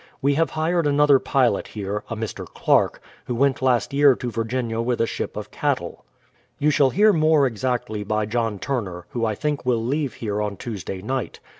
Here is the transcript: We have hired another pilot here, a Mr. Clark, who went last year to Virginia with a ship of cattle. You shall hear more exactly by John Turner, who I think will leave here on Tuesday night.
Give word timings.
We 0.19 0.33
have 0.33 0.49
hired 0.57 0.87
another 0.87 1.19
pilot 1.19 1.67
here, 1.67 2.03
a 2.09 2.15
Mr. 2.15 2.43
Clark, 2.47 3.03
who 3.25 3.35
went 3.35 3.61
last 3.61 3.93
year 3.93 4.15
to 4.15 4.31
Virginia 4.31 4.81
with 4.81 4.99
a 4.99 5.05
ship 5.05 5.37
of 5.37 5.51
cattle. 5.51 6.05
You 6.57 6.71
shall 6.71 6.89
hear 6.89 7.13
more 7.13 7.45
exactly 7.45 8.03
by 8.03 8.25
John 8.25 8.57
Turner, 8.57 9.05
who 9.09 9.25
I 9.25 9.35
think 9.35 9.63
will 9.63 9.77
leave 9.85 10.15
here 10.15 10.41
on 10.41 10.57
Tuesday 10.57 11.03
night. 11.03 11.39